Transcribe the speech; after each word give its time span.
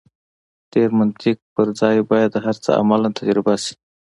ډېر 0.73 0.89
منطق 0.99 1.37
پر 1.53 1.67
ځای 1.79 1.97
باید 2.09 2.31
هر 2.45 2.55
څه 2.63 2.71
عملاً 2.81 3.09
تجربه 3.19 3.55
شي. 3.63 3.73